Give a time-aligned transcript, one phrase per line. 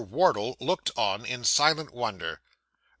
[0.09, 2.41] Wardle looked on in silent wonder.